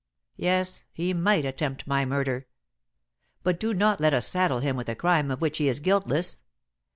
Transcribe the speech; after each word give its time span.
Yes, 0.37 0.83
he 0.91 1.13
might 1.13 1.45
attempt 1.45 1.85
my 1.85 2.05
murder. 2.05 2.47
But 3.43 3.59
do 3.59 3.71
not 3.71 3.99
let 3.99 4.15
us 4.15 4.27
saddle 4.27 4.57
him 4.57 4.75
with 4.75 4.89
a 4.89 4.95
crime 4.95 5.29
of 5.29 5.41
which 5.41 5.59
he 5.59 5.67
is 5.67 5.79
guiltless. 5.79 6.41